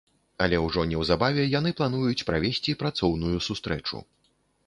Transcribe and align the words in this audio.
Але 0.43 0.57
ўжо 0.67 0.85
неўзабаве 0.93 1.43
яны 1.59 1.73
плануюць 1.81 2.25
правесці 2.31 2.77
працоўную 2.81 3.37
сустрэчу. 3.49 3.97